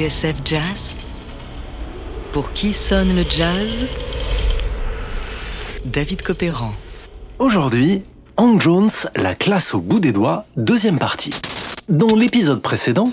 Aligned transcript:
TSF 0.00 0.36
Jazz 0.46 0.96
Pour 2.32 2.54
qui 2.54 2.72
sonne 2.72 3.14
le 3.14 3.22
jazz? 3.28 3.84
David 5.84 6.22
Copéran. 6.22 6.72
Aujourd'hui, 7.38 8.02
Hank 8.38 8.62
Jones, 8.62 8.88
la 9.14 9.34
classe 9.34 9.74
au 9.74 9.80
bout 9.82 10.00
des 10.00 10.12
doigts, 10.12 10.46
deuxième 10.56 10.98
partie. 10.98 11.38
Dans 11.90 12.14
l'épisode 12.16 12.62
précédent, 12.62 13.10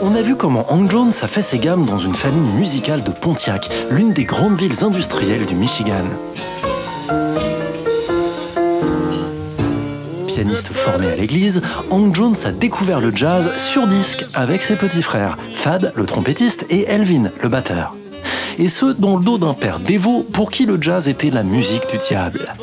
on 0.00 0.16
a 0.16 0.22
vu 0.22 0.34
comment 0.34 0.72
Hank 0.72 0.90
Jones 0.90 1.12
a 1.22 1.28
fait 1.28 1.42
ses 1.42 1.60
gammes 1.60 1.86
dans 1.86 2.00
une 2.00 2.16
famille 2.16 2.50
musicale 2.58 3.04
de 3.04 3.12
Pontiac, 3.12 3.70
l'une 3.92 4.12
des 4.12 4.24
grandes 4.24 4.58
villes 4.58 4.82
industrielles 4.82 5.46
du 5.46 5.54
Michigan. 5.54 6.06
Formé 10.48 11.08
à 11.12 11.16
l'église, 11.16 11.60
Hank 11.90 12.14
Jones 12.14 12.36
a 12.44 12.50
découvert 12.50 13.00
le 13.00 13.14
jazz 13.14 13.50
sur 13.58 13.86
disque 13.86 14.24
avec 14.32 14.62
ses 14.62 14.76
petits 14.76 15.02
frères, 15.02 15.36
Thad, 15.62 15.92
le 15.94 16.06
trompettiste, 16.06 16.64
et 16.70 16.84
Elvin, 16.88 17.30
le 17.42 17.48
batteur. 17.50 17.94
Et 18.58 18.68
ce, 18.68 18.86
dans 18.86 19.18
le 19.18 19.24
dos 19.24 19.36
d'un 19.36 19.52
père 19.52 19.80
dévot 19.80 20.22
pour 20.22 20.50
qui 20.50 20.64
le 20.64 20.80
jazz 20.80 21.08
était 21.08 21.30
la 21.30 21.42
musique 21.42 21.90
du 21.90 21.98
diable. 21.98 22.54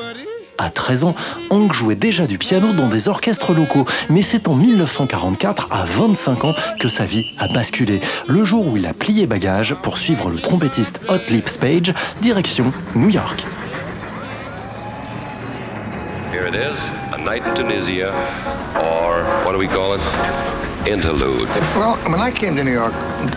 À 0.57 0.71
13 0.71 1.03
ans, 1.03 1.15
Hank 1.51 1.71
jouait 1.71 1.95
déjà 1.95 2.25
du 2.25 2.39
piano 2.39 2.73
dans 2.73 2.87
des 2.87 3.09
orchestres 3.09 3.53
locaux, 3.53 3.85
mais 4.09 4.23
c'est 4.23 4.47
en 4.47 4.55
1944, 4.55 5.67
à 5.69 5.85
25 5.85 6.45
ans, 6.45 6.55
que 6.79 6.87
sa 6.87 7.05
vie 7.05 7.35
a 7.37 7.47
basculé, 7.47 7.99
le 8.27 8.43
jour 8.43 8.65
où 8.65 8.77
il 8.77 8.87
a 8.87 8.93
plié 8.95 9.27
bagage 9.27 9.75
pour 9.83 9.99
suivre 9.99 10.31
le 10.31 10.39
trompettiste 10.39 10.99
Hot 11.09 11.29
Lips 11.29 11.57
Page, 11.59 11.93
direction 12.21 12.73
New 12.95 13.09
York. 13.09 13.45
Night 17.27 17.45
in 17.45 17.55
Tunisia, 17.55 18.11
or 18.75 19.21
what 19.43 19.51
do 19.51 19.57
we 19.57 19.67
call 19.67 19.93
it? 19.93 20.01
Interlude. 20.87 21.49
Well, 21.75 21.97
when 22.07 22.21
I 22.21 22.31
came 22.31 22.55
to 22.55 22.63
New 22.63 22.71
York, 22.71 22.93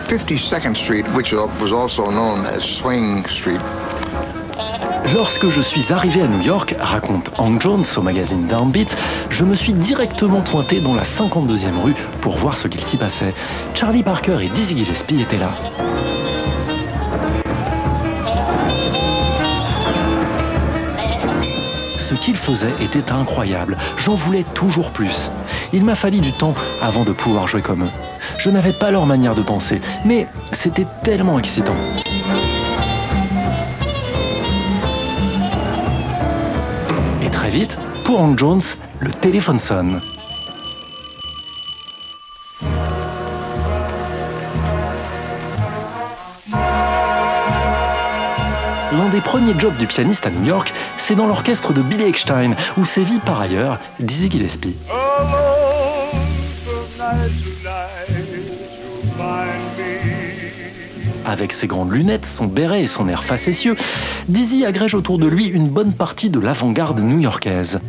52nd 0.07 0.77
Street, 0.77 1.05
which 1.09 1.33
was 1.33 1.73
also 1.73 2.09
known 2.09 2.45
as 2.45 2.63
Swing 2.63 3.25
Street, 3.27 3.61
Lorsque 5.13 5.49
je 5.49 5.59
suis 5.59 5.91
arrivé 5.91 6.21
à 6.21 6.27
New 6.27 6.41
York, 6.41 6.75
raconte 6.79 7.31
Hank 7.37 7.61
Jones 7.61 7.83
au 7.97 8.01
magazine 8.01 8.47
Downbeat, 8.47 8.95
je 9.29 9.43
me 9.43 9.55
suis 9.55 9.73
directement 9.73 10.39
pointé 10.41 10.79
dans 10.79 10.93
la 10.93 11.03
52e 11.03 11.81
rue 11.81 11.95
pour 12.21 12.37
voir 12.37 12.55
ce 12.55 12.69
qu'il 12.69 12.81
s'y 12.81 12.95
passait. 12.95 13.33
Charlie 13.73 14.03
Parker 14.03 14.37
et 14.41 14.47
Dizzy 14.47 14.77
Gillespie 14.77 15.21
étaient 15.21 15.37
là. 15.39 15.51
Ce 22.11 22.15
qu'ils 22.17 22.35
faisaient 22.35 22.73
était 22.81 23.13
incroyable. 23.13 23.77
J'en 23.95 24.15
voulais 24.15 24.43
toujours 24.53 24.91
plus. 24.91 25.31
Il 25.71 25.85
m'a 25.85 25.95
fallu 25.95 26.19
du 26.19 26.33
temps 26.33 26.53
avant 26.81 27.05
de 27.05 27.13
pouvoir 27.13 27.47
jouer 27.47 27.61
comme 27.61 27.85
eux. 27.85 27.89
Je 28.37 28.49
n'avais 28.49 28.73
pas 28.73 28.91
leur 28.91 29.05
manière 29.05 29.33
de 29.33 29.41
penser, 29.41 29.79
mais 30.03 30.27
c'était 30.51 30.87
tellement 31.05 31.39
excitant. 31.39 31.75
Et 37.21 37.29
très 37.29 37.49
vite, 37.49 37.77
pour 38.03 38.19
Hank 38.19 38.37
Jones, 38.37 38.61
le 38.99 39.11
téléphone 39.11 39.59
sonne. 39.59 40.01
L'un 49.21 49.23
des 49.23 49.29
premiers 49.29 49.59
jobs 49.59 49.77
du 49.77 49.85
pianiste 49.85 50.25
à 50.25 50.31
New 50.31 50.45
York, 50.45 50.73
c'est 50.97 51.13
dans 51.13 51.27
l'orchestre 51.27 51.73
de 51.73 51.83
Billy 51.83 52.05
Eckstein, 52.05 52.55
où 52.75 52.85
sévit 52.85 53.19
par 53.19 53.39
ailleurs 53.39 53.77
Dizzy 53.99 54.31
Gillespie. 54.31 54.75
Avec 61.23 61.53
ses 61.53 61.67
grandes 61.67 61.91
lunettes, 61.91 62.25
son 62.25 62.47
béret 62.47 62.81
et 62.81 62.87
son 62.87 63.07
air 63.07 63.23
facétieux, 63.23 63.75
Dizzy 64.27 64.65
agrège 64.65 64.95
autour 64.95 65.19
de 65.19 65.27
lui 65.27 65.45
une 65.45 65.69
bonne 65.69 65.93
partie 65.93 66.31
de 66.31 66.39
l'avant-garde 66.39 66.99
new-yorkaise. 66.99 67.79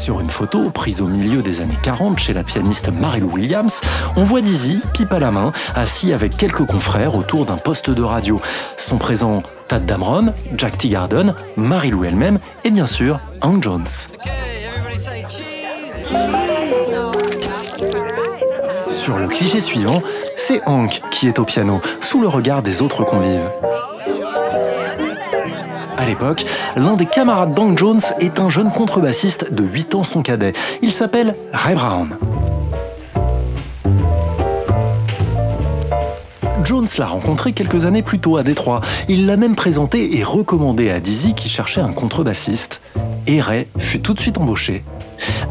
Sur 0.00 0.20
une 0.20 0.30
photo 0.30 0.70
prise 0.70 1.02
au 1.02 1.08
milieu 1.08 1.42
des 1.42 1.60
années 1.60 1.76
40 1.82 2.18
chez 2.18 2.32
la 2.32 2.42
pianiste 2.42 2.90
Mary 2.90 3.20
Lou 3.20 3.32
Williams, 3.32 3.82
on 4.16 4.22
voit 4.22 4.40
Dizzy, 4.40 4.80
pipe 4.94 5.12
à 5.12 5.18
la 5.18 5.30
main, 5.30 5.52
assis 5.74 6.14
avec 6.14 6.38
quelques 6.38 6.64
confrères 6.64 7.16
autour 7.16 7.44
d'un 7.44 7.58
poste 7.58 7.90
de 7.90 8.02
radio. 8.02 8.40
Sont 8.78 8.96
présents 8.96 9.42
Tad 9.68 9.84
Damron, 9.84 10.32
Jack 10.56 10.78
Teagarden, 10.78 11.34
Mary 11.56 11.90
Lou 11.90 12.04
elle-même 12.04 12.38
et 12.64 12.70
bien 12.70 12.86
sûr 12.86 13.20
Hank 13.42 13.62
Jones. 13.62 13.84
Sur 18.88 19.18
le 19.18 19.26
cliché 19.26 19.60
suivant, 19.60 20.00
c'est 20.34 20.62
Hank 20.64 21.02
qui 21.10 21.28
est 21.28 21.38
au 21.38 21.44
piano, 21.44 21.82
sous 22.00 22.22
le 22.22 22.28
regard 22.28 22.62
des 22.62 22.80
autres 22.80 23.04
convives. 23.04 23.50
À 26.00 26.06
l'époque, 26.06 26.46
l'un 26.76 26.96
des 26.96 27.04
camarades 27.04 27.52
d'Hank 27.52 27.76
Jones 27.76 28.00
est 28.20 28.40
un 28.40 28.48
jeune 28.48 28.70
contrebassiste 28.70 29.52
de 29.52 29.62
8 29.62 29.94
ans 29.96 30.02
son 30.02 30.22
cadet. 30.22 30.54
Il 30.80 30.92
s'appelle 30.92 31.36
Ray 31.52 31.74
Brown. 31.74 32.16
Jones 36.64 36.88
l'a 36.96 37.04
rencontré 37.04 37.52
quelques 37.52 37.84
années 37.84 38.02
plus 38.02 38.18
tôt 38.18 38.38
à 38.38 38.42
Détroit. 38.42 38.80
Il 39.10 39.26
l'a 39.26 39.36
même 39.36 39.54
présenté 39.54 40.16
et 40.16 40.24
recommandé 40.24 40.88
à 40.88 41.00
Dizzy 41.00 41.34
qui 41.34 41.50
cherchait 41.50 41.82
un 41.82 41.92
contrebassiste. 41.92 42.80
Et 43.26 43.42
Ray 43.42 43.66
fut 43.76 44.00
tout 44.00 44.14
de 44.14 44.20
suite 44.20 44.38
embauché. 44.38 44.82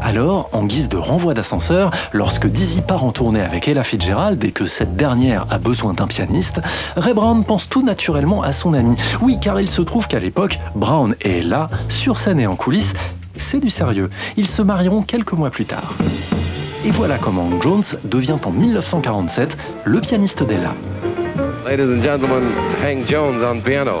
Alors, 0.00 0.48
en 0.52 0.64
guise 0.64 0.88
de 0.88 0.96
renvoi 0.96 1.34
d'ascenseur, 1.34 1.90
lorsque 2.12 2.46
Dizzy 2.46 2.82
part 2.82 3.04
en 3.04 3.12
tournée 3.12 3.40
avec 3.40 3.68
Ella 3.68 3.84
Fitzgerald 3.84 4.42
et 4.44 4.52
que 4.52 4.66
cette 4.66 4.96
dernière 4.96 5.46
a 5.50 5.58
besoin 5.58 5.92
d'un 5.92 6.06
pianiste, 6.06 6.60
Ray 6.96 7.14
Brown 7.14 7.44
pense 7.44 7.68
tout 7.68 7.82
naturellement 7.82 8.42
à 8.42 8.52
son 8.52 8.74
ami. 8.74 8.96
Oui, 9.20 9.38
car 9.40 9.60
il 9.60 9.68
se 9.68 9.82
trouve 9.82 10.08
qu'à 10.08 10.20
l'époque, 10.20 10.58
Brown 10.74 11.14
et 11.22 11.38
Ella, 11.38 11.70
sur 11.88 12.18
scène 12.18 12.40
et 12.40 12.46
en 12.46 12.56
coulisses, 12.56 12.94
c'est 13.34 13.60
du 13.60 13.70
sérieux. 13.70 14.10
Ils 14.36 14.46
se 14.46 14.62
marieront 14.62 15.02
quelques 15.02 15.32
mois 15.32 15.50
plus 15.50 15.66
tard. 15.66 15.94
Et 16.84 16.90
voilà 16.90 17.18
comment 17.18 17.60
Jones 17.60 17.82
devient 18.04 18.38
en 18.44 18.50
1947 18.50 19.56
le 19.84 20.00
pianiste 20.00 20.42
d'Ella. 20.42 20.74
Ladies 21.66 21.82
and 21.82 22.02
gentlemen, 22.02 22.50
Hank 22.82 23.08
Jones 23.08 23.44
on 23.44 23.60
piano. 23.60 24.00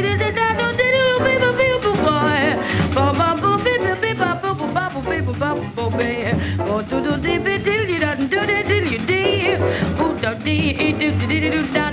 dee 10.51 10.93
do 10.93 11.11
do 11.11 11.27
do 11.27 11.73
do. 11.73 11.90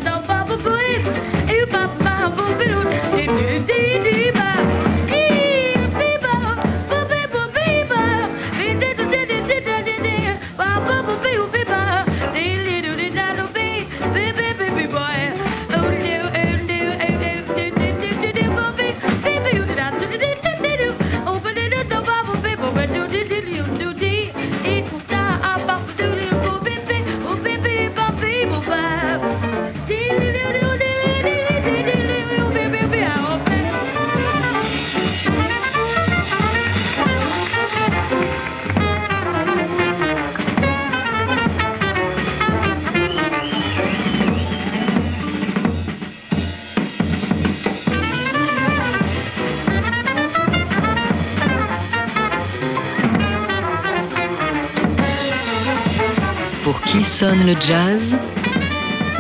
Sonne 57.19 57.44
le 57.44 57.55
jazz 57.59 58.17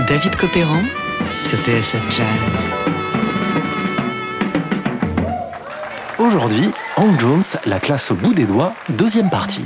David 0.06 0.36
Copéran 0.36 0.84
sur 1.40 1.58
TSF 1.64 2.08
Jazz. 2.08 2.72
Aujourd'hui, 6.16 6.70
Hank 6.96 7.18
Jones, 7.18 7.42
la 7.66 7.80
classe 7.80 8.12
au 8.12 8.14
bout 8.14 8.34
des 8.34 8.46
doigts, 8.46 8.72
deuxième 8.88 9.30
partie. 9.30 9.64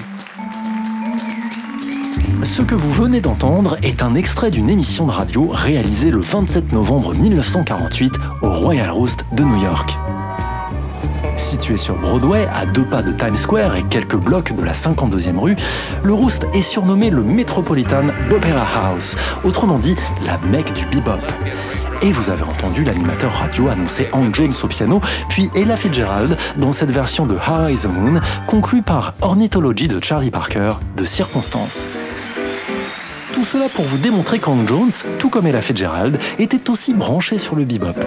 Ce 2.43 2.63
que 2.63 2.75
vous 2.75 2.91
venez 2.91 3.21
d'entendre 3.21 3.77
est 3.83 4.03
un 4.03 4.15
extrait 4.15 4.51
d'une 4.51 4.71
émission 4.71 5.05
de 5.07 5.13
radio 5.13 5.49
réalisée 5.49 6.11
le 6.11 6.21
27 6.21 6.73
novembre 6.73 7.15
1948 7.15 8.15
au 8.41 8.51
Royal 8.51 8.91
Roost 8.91 9.27
de 9.33 9.43
New 9.43 9.63
York. 9.63 9.99
Situé 11.43 11.77
sur 11.77 11.97
Broadway, 11.97 12.47
à 12.55 12.67
deux 12.67 12.85
pas 12.85 13.03
de 13.03 13.11
Times 13.11 13.35
Square 13.35 13.75
et 13.75 13.83
quelques 13.83 14.17
blocs 14.17 14.55
de 14.55 14.63
la 14.63 14.73
52e 14.73 15.37
rue, 15.39 15.57
le 16.05 16.13
Roost 16.15 16.47
est 16.55 16.63
surnommé 16.63 17.11
le 17.11 17.25
Metropolitan 17.25 18.05
Opera 18.31 18.65
House, 18.85 19.17
autrement 19.43 19.79
dit 19.79 19.97
la 20.25 20.39
Mecque 20.49 20.73
du 20.73 20.87
bebop. 20.87 21.21
Et 22.01 22.13
vous 22.13 22.31
avez 22.31 22.45
entendu 22.45 22.85
l'animateur 22.85 23.33
radio 23.33 23.69
annoncer 23.69 24.09
Hank 24.13 24.37
Jones 24.37 24.55
au 24.63 24.69
piano, 24.69 25.01
puis 25.29 25.51
Ella 25.57 25.77
Fitzgerald 25.77 26.39
dans 26.57 26.71
cette 26.71 26.93
version 26.93 27.27
de 27.27 27.35
High 27.35 27.79
the 27.79 27.87
Moon, 27.87 28.21
conclue 28.47 28.83
par 28.83 29.15
Ornithology 29.21 29.89
de 29.89 30.03
Charlie 30.03 30.31
Parker, 30.31 30.75
de 30.97 31.05
circonstance. 31.05 31.89
Tout 33.33 33.45
cela 33.45 33.69
pour 33.69 33.85
vous 33.85 33.99
démontrer 33.99 34.39
qu'Hank 34.39 34.69
Jones, 34.69 34.93
tout 35.19 35.29
comme 35.29 35.49
Ella 35.49 35.61
Fitzgerald, 35.61 36.21
était 36.39 36.71
aussi 36.71 36.95
branché 36.95 37.37
sur 37.37 37.57
le 37.57 37.65
bebop. 37.65 37.99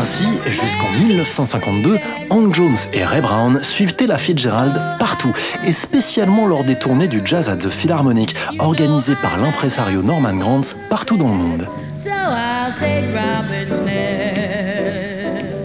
Ainsi, 0.00 0.24
jusqu'en 0.46 0.90
1952, 1.00 1.98
Hank 2.30 2.54
Jones 2.54 2.76
et 2.92 3.04
Ray 3.04 3.20
Brown 3.20 3.60
suivent 3.62 3.96
Ella 3.98 4.18
Fitzgerald 4.18 4.80
partout, 5.00 5.32
et 5.64 5.72
spécialement 5.72 6.46
lors 6.46 6.62
des 6.62 6.76
tournées 6.76 7.08
du 7.08 7.22
Jazz 7.24 7.48
at 7.48 7.56
the 7.56 7.68
Philharmonic, 7.68 8.36
organisées 8.60 9.16
par 9.16 9.36
l'impresario 9.38 10.02
Norman 10.02 10.34
Granz 10.34 10.76
partout 10.88 11.16
dans 11.16 11.28
le 11.28 11.34
monde. 11.34 11.66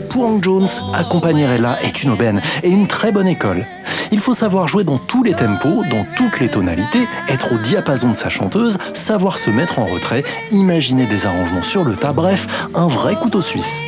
Pour 0.10 0.26
Hank 0.26 0.44
Jones, 0.44 0.68
accompagner 0.94 1.44
Ella 1.44 1.78
est 1.84 2.02
une 2.04 2.10
aubaine 2.10 2.42
et 2.64 2.70
une 2.70 2.88
très 2.88 3.12
bonne 3.12 3.28
école. 3.28 3.66
Il 4.14 4.20
faut 4.20 4.34
savoir 4.34 4.68
jouer 4.68 4.84
dans 4.84 4.98
tous 4.98 5.24
les 5.24 5.34
tempos, 5.34 5.84
dans 5.90 6.06
toutes 6.18 6.42
les 6.42 6.50
tonalités, 6.50 7.08
être 7.30 7.54
au 7.54 7.58
diapason 7.58 8.10
de 8.10 8.16
sa 8.16 8.30
chanteuse, 8.30 8.78
savoir 8.94 9.40
se 9.40 9.50
mettre 9.50 9.80
en 9.80 9.86
retrait, 9.86 10.26
imaginer 10.52 11.06
des 11.06 11.26
arrangements 11.26 11.62
sur 11.62 11.86
le 11.86 11.96
tas, 11.96 12.12
bref, 12.12 12.68
un 12.76 12.88
vrai 12.88 13.16
couteau 13.16 13.42
suisse. 13.42 13.82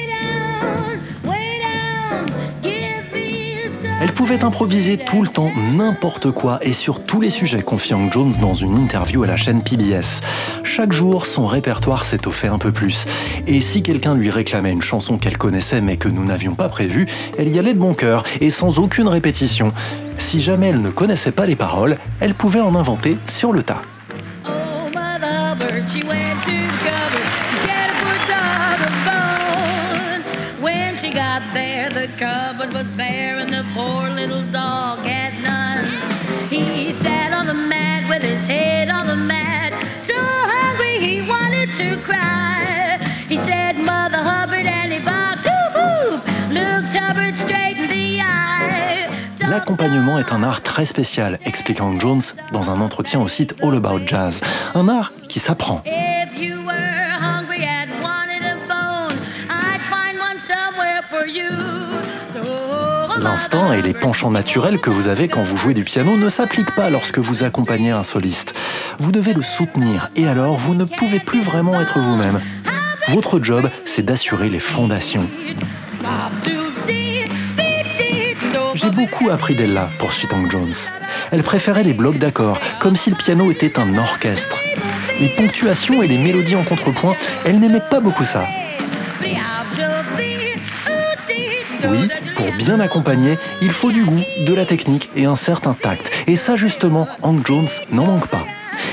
Elle 4.01 4.11
pouvait 4.11 4.43
improviser 4.43 4.97
tout 4.97 5.21
le 5.21 5.29
temps, 5.29 5.51
n'importe 5.73 6.31
quoi 6.31 6.59
et 6.61 6.73
sur 6.73 7.03
tous 7.03 7.21
les 7.21 7.29
sujets, 7.29 7.61
confie 7.61 7.93
Hank 7.93 8.11
Jones 8.11 8.33
dans 8.41 8.53
une 8.53 8.75
interview 8.77 9.23
à 9.23 9.27
la 9.27 9.37
chaîne 9.37 9.63
PBS. 9.63 10.21
Chaque 10.63 10.91
jour, 10.91 11.25
son 11.25 11.47
répertoire 11.47 12.03
s'étoffait 12.03 12.49
un 12.49 12.57
peu 12.57 12.73
plus. 12.73 13.05
Et 13.47 13.61
si 13.61 13.81
quelqu'un 13.81 14.13
lui 14.13 14.29
réclamait 14.29 14.73
une 14.73 14.81
chanson 14.81 15.17
qu'elle 15.17 15.37
connaissait 15.37 15.79
mais 15.79 15.95
que 15.95 16.09
nous 16.09 16.25
n'avions 16.25 16.53
pas 16.53 16.67
prévue, 16.67 17.07
elle 17.37 17.47
y 17.47 17.59
allait 17.59 17.73
de 17.73 17.79
bon 17.79 17.93
cœur 17.93 18.23
et 18.41 18.49
sans 18.49 18.77
aucune 18.79 19.07
répétition. 19.07 19.71
Si 20.17 20.39
jamais 20.39 20.69
elle 20.69 20.81
ne 20.81 20.89
connaissait 20.89 21.31
pas 21.31 21.45
les 21.45 21.55
paroles, 21.55 21.97
elle 22.19 22.33
pouvait 22.33 22.61
en 22.61 22.75
inventer 22.75 23.17
sur 23.27 23.51
le 23.51 23.63
tas. 23.63 23.81
dog 34.51 35.12
L'accompagnement 49.53 50.17
est 50.17 50.33
un 50.33 50.41
art 50.41 50.63
très 50.63 50.83
spécial, 50.83 51.37
explique 51.45 51.79
Hank 51.79 52.01
Jones 52.01 52.23
dans 52.51 52.71
un 52.71 52.81
entretien 52.81 53.21
au 53.21 53.27
site 53.27 53.53
All 53.61 53.75
About 53.75 53.99
Jazz. 54.07 54.41
Un 54.73 54.89
art 54.89 55.13
qui 55.29 55.37
s'apprend. 55.39 55.83
You. 61.27 61.45
L'instinct 63.21 63.73
et 63.73 63.83
les 63.83 63.93
penchants 63.93 64.31
naturels 64.31 64.79
que 64.79 64.89
vous 64.89 65.07
avez 65.07 65.27
quand 65.27 65.43
vous 65.43 65.55
jouez 65.55 65.75
du 65.75 65.83
piano 65.83 66.17
ne 66.17 66.29
s'appliquent 66.29 66.75
pas 66.75 66.89
lorsque 66.89 67.19
vous 67.19 67.43
accompagnez 67.43 67.91
un 67.91 68.03
soliste. 68.03 68.55
Vous 68.97 69.11
devez 69.11 69.35
le 69.35 69.43
soutenir 69.43 70.09
et 70.15 70.27
alors 70.27 70.57
vous 70.57 70.73
ne 70.73 70.85
pouvez 70.85 71.19
plus 71.19 71.41
vraiment 71.41 71.79
être 71.79 71.99
vous-même. 71.99 72.41
Votre 73.09 73.39
job, 73.39 73.69
c'est 73.85 74.03
d'assurer 74.03 74.49
les 74.49 74.59
fondations. 74.59 75.29
J'ai 78.75 78.89
beaucoup 78.89 79.29
appris 79.29 79.55
d'Ella, 79.55 79.89
poursuit 79.99 80.27
Hank 80.31 80.51
Jones. 80.51 80.73
Elle 81.31 81.43
préférait 81.43 81.83
les 81.83 81.93
blocs 81.93 82.17
d'accords, 82.17 82.59
comme 82.79 82.95
si 82.95 83.09
le 83.09 83.15
piano 83.15 83.51
était 83.51 83.79
un 83.79 83.97
orchestre. 83.97 84.57
Les 85.19 85.29
ponctuations 85.29 86.01
et 86.01 86.07
les 86.07 86.17
mélodies 86.17 86.55
en 86.55 86.63
contrepoint, 86.63 87.15
elle 87.45 87.59
n'aimait 87.59 87.81
pas 87.89 87.99
beaucoup 87.99 88.23
ça. 88.23 88.43
Oui, 91.87 92.07
pour 92.35 92.51
bien 92.53 92.79
accompagner, 92.79 93.37
il 93.61 93.71
faut 93.71 93.91
du 93.91 94.03
goût, 94.03 94.23
de 94.45 94.53
la 94.53 94.65
technique 94.65 95.09
et 95.15 95.25
un 95.25 95.35
certain 95.35 95.73
tact. 95.73 96.11
Et 96.27 96.35
ça, 96.35 96.55
justement, 96.55 97.07
Hank 97.21 97.45
Jones 97.45 97.67
n'en 97.91 98.05
manque 98.05 98.27
pas. 98.27 98.45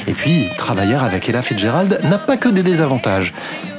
Et 0.06 0.12
puis, 0.12 0.48
travailler 0.58 0.94
avec 0.94 1.28
Ella 1.28 1.40
Fitzgerald 1.40 2.00
n'a 2.04 2.18
pas 2.18 2.36
que 2.36 2.48
des 2.48 2.62
désavantages. 2.62 3.32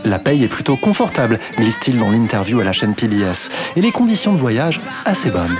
La 0.03 0.19
paye 0.19 0.43
est 0.43 0.47
plutôt 0.47 0.75
confortable, 0.75 1.39
glisse-t-il 1.57 1.97
dans 1.97 2.09
l'interview 2.09 2.59
à 2.59 2.63
la 2.63 2.73
chaîne 2.73 2.95
PBS, 2.95 3.49
et 3.75 3.81
les 3.81 3.91
conditions 3.91 4.33
de 4.33 4.37
voyage 4.37 4.81
assez 5.05 5.29
bonnes. 5.29 5.57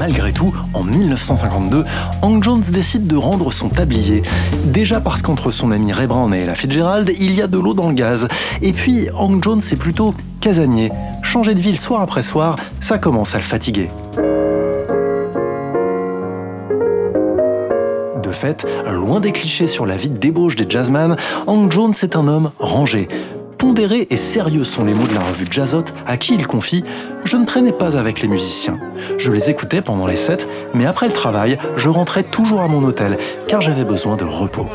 malgré 0.00 0.32
tout, 0.32 0.54
en 0.72 0.82
1952, 0.82 1.84
Hank 2.22 2.42
Jones 2.42 2.62
décide 2.72 3.06
de 3.06 3.16
rendre 3.16 3.52
son 3.52 3.68
tablier. 3.68 4.22
Déjà 4.64 4.98
parce 4.98 5.20
qu'entre 5.20 5.50
son 5.50 5.70
ami 5.70 5.92
Ray 5.92 6.06
Brown 6.06 6.32
et 6.32 6.46
la 6.46 6.54
Fitzgerald, 6.54 7.12
il 7.20 7.34
y 7.34 7.42
a 7.42 7.46
de 7.46 7.58
l'eau 7.58 7.74
dans 7.74 7.88
le 7.88 7.94
gaz. 7.94 8.26
Et 8.62 8.72
puis, 8.72 9.08
Hank 9.14 9.44
Jones 9.44 9.60
est 9.70 9.76
plutôt 9.76 10.14
casanier. 10.40 10.90
Changer 11.22 11.54
de 11.54 11.60
ville 11.60 11.78
soir 11.78 12.00
après 12.00 12.22
soir, 12.22 12.56
ça 12.80 12.96
commence 12.96 13.34
à 13.34 13.38
le 13.38 13.44
fatiguer. 13.44 13.90
Fait, 18.40 18.66
loin 18.90 19.20
des 19.20 19.32
clichés 19.32 19.66
sur 19.66 19.84
la 19.84 19.96
vie 19.96 20.08
débauche 20.08 20.56
des 20.56 20.64
jazzmen, 20.66 21.14
Hank 21.46 21.70
Jones 21.70 21.92
est 22.02 22.16
un 22.16 22.26
homme 22.26 22.52
rangé, 22.58 23.06
Pondéré 23.58 24.06
et 24.08 24.16
sérieux 24.16 24.64
sont 24.64 24.86
les 24.86 24.94
mots 24.94 25.06
de 25.06 25.12
la 25.12 25.20
revue 25.20 25.44
Jazzot 25.50 25.84
à 26.06 26.16
qui 26.16 26.32
il 26.32 26.46
confie 26.46 26.82
Je 27.26 27.36
ne 27.36 27.44
traînais 27.44 27.72
pas 27.72 27.98
avec 27.98 28.22
les 28.22 28.28
musiciens. 28.28 28.78
Je 29.18 29.30
les 29.30 29.50
écoutais 29.50 29.82
pendant 29.82 30.06
les 30.06 30.16
sets, 30.16 30.46
mais 30.72 30.86
après 30.86 31.06
le 31.06 31.12
travail, 31.12 31.58
je 31.76 31.90
rentrais 31.90 32.22
toujours 32.22 32.62
à 32.62 32.68
mon 32.68 32.82
hôtel 32.82 33.18
car 33.46 33.60
j'avais 33.60 33.84
besoin 33.84 34.16
de 34.16 34.24
repos. 34.24 34.66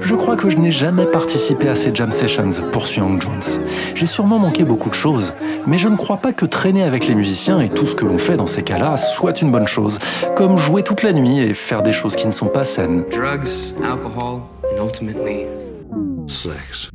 Je 0.00 0.14
crois 0.14 0.36
que 0.36 0.50
je 0.50 0.56
n'ai 0.56 0.70
jamais 0.70 1.06
participé 1.06 1.68
à 1.68 1.76
ces 1.76 1.94
jam 1.94 2.12
sessions, 2.12 2.50
poursuit 2.72 3.00
Hank 3.00 3.22
Jones. 3.22 3.62
J'ai 3.94 4.06
sûrement 4.06 4.38
manqué 4.38 4.64
beaucoup 4.64 4.88
de 4.88 4.94
choses, 4.94 5.32
mais 5.66 5.78
je 5.78 5.88
ne 5.88 5.96
crois 5.96 6.18
pas 6.18 6.32
que 6.32 6.46
traîner 6.46 6.84
avec 6.84 7.06
les 7.06 7.14
musiciens 7.14 7.60
et 7.60 7.68
tout 7.68 7.86
ce 7.86 7.94
que 7.94 8.04
l'on 8.04 8.18
fait 8.18 8.36
dans 8.36 8.46
ces 8.46 8.62
cas-là 8.62 8.96
soit 8.96 9.42
une 9.42 9.50
bonne 9.50 9.66
chose, 9.66 9.98
comme 10.36 10.56
jouer 10.56 10.82
toute 10.82 11.02
la 11.02 11.12
nuit 11.12 11.40
et 11.40 11.54
faire 11.54 11.82
des 11.82 11.92
choses 11.92 12.16
qui 12.16 12.26
ne 12.26 12.32
sont 12.32 12.48
pas 12.48 12.64
saines. 12.64 13.04
Drugs, 13.10 13.74
alcohol, 13.82 14.42
and 14.64 14.82
ultimately, 14.82 15.46
sex. 16.26 16.90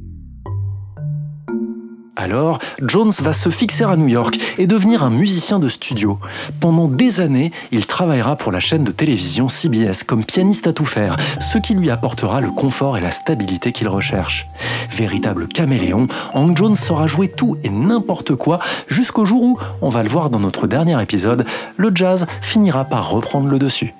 Alors, 2.21 2.59
Jones 2.83 3.11
va 3.23 3.33
se 3.33 3.49
fixer 3.49 3.83
à 3.83 3.97
New 3.97 4.07
York 4.07 4.37
et 4.59 4.67
devenir 4.67 5.01
un 5.01 5.09
musicien 5.09 5.57
de 5.57 5.67
studio. 5.67 6.19
Pendant 6.59 6.87
des 6.87 7.19
années, 7.19 7.51
il 7.71 7.87
travaillera 7.87 8.35
pour 8.35 8.51
la 8.51 8.59
chaîne 8.59 8.83
de 8.83 8.91
télévision 8.91 9.49
CBS 9.49 10.03
comme 10.05 10.23
pianiste 10.23 10.67
à 10.67 10.73
tout 10.73 10.85
faire, 10.85 11.15
ce 11.39 11.57
qui 11.57 11.73
lui 11.73 11.89
apportera 11.89 12.39
le 12.39 12.51
confort 12.51 12.95
et 12.95 13.01
la 13.01 13.09
stabilité 13.09 13.71
qu'il 13.71 13.87
recherche. 13.87 14.47
Véritable 14.95 15.47
caméléon, 15.47 16.05
Hank 16.35 16.55
Jones 16.55 16.75
saura 16.75 17.07
jouer 17.07 17.27
tout 17.27 17.57
et 17.63 17.69
n'importe 17.69 18.35
quoi 18.35 18.59
jusqu'au 18.87 19.25
jour 19.25 19.41
où, 19.41 19.57
on 19.81 19.89
va 19.89 20.03
le 20.03 20.09
voir 20.09 20.29
dans 20.29 20.39
notre 20.39 20.67
dernier 20.67 21.01
épisode, 21.01 21.45
le 21.77 21.89
jazz 21.95 22.27
finira 22.43 22.85
par 22.85 23.09
reprendre 23.09 23.47
le 23.47 23.57
dessus. 23.57 23.95